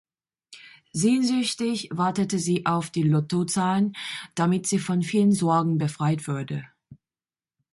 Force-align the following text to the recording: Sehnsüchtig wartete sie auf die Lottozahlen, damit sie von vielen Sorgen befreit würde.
Sehnsüchtig 0.93 1.89
wartete 1.91 2.39
sie 2.39 2.65
auf 2.65 2.89
die 2.89 3.03
Lottozahlen, 3.03 3.93
damit 4.33 4.65
sie 4.65 4.79
von 4.79 5.03
vielen 5.03 5.31
Sorgen 5.31 5.77
befreit 5.77 6.25
würde. 6.27 6.63